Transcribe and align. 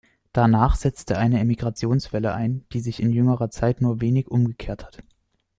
Danach 0.33 0.77
setzte 0.77 1.19
eine 1.19 1.39
Emigrationswelle 1.39 2.33
ein, 2.33 2.65
die 2.73 2.79
sich 2.79 3.03
in 3.03 3.11
jüngerer 3.11 3.51
Zeit 3.51 3.81
nur 3.81 4.01
wenig 4.01 4.29
umgekehrt 4.29 4.83
hat. 4.83 5.03